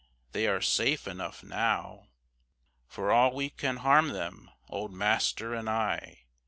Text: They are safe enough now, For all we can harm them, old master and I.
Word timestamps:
They 0.31 0.47
are 0.47 0.61
safe 0.61 1.07
enough 1.07 1.43
now, 1.43 2.07
For 2.87 3.11
all 3.11 3.35
we 3.35 3.51
can 3.51 3.75
harm 3.77 4.13
them, 4.13 4.49
old 4.67 4.91
master 4.91 5.53
and 5.53 5.69
I. 5.69 6.23